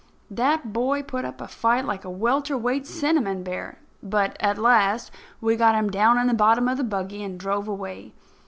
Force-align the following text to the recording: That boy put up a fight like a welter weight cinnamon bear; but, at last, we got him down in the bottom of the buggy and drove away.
That 0.31 0.73
boy 0.73 1.03
put 1.03 1.25
up 1.25 1.39
a 1.41 1.47
fight 1.47 1.85
like 1.85 2.03
a 2.03 2.09
welter 2.09 2.57
weight 2.57 2.87
cinnamon 2.87 3.43
bear; 3.43 3.77
but, 4.01 4.35
at 4.39 4.57
last, 4.57 5.11
we 5.39 5.55
got 5.55 5.75
him 5.75 5.91
down 5.91 6.17
in 6.17 6.25
the 6.25 6.33
bottom 6.33 6.67
of 6.67 6.77
the 6.77 6.83
buggy 6.83 7.23
and 7.23 7.39
drove 7.39 7.67
away. 7.67 8.15